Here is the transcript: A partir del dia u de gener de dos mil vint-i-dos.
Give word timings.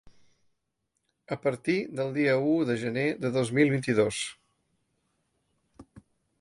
A 1.35 1.37
partir 1.43 1.75
del 1.99 2.09
dia 2.15 2.33
u 2.47 2.57
de 2.71 2.79
gener 2.85 3.05
de 3.27 3.33
dos 3.37 3.53
mil 3.61 3.77
vint-i-dos. 3.77 4.25